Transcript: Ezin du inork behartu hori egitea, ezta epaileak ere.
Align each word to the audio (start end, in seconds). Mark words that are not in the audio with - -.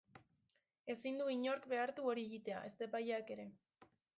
Ezin 0.93 1.19
du 1.21 1.27
inork 1.35 1.67
behartu 1.75 2.09
hori 2.13 2.25
egitea, 2.31 2.65
ezta 2.71 2.89
epaileak 2.89 3.31
ere. 3.37 3.47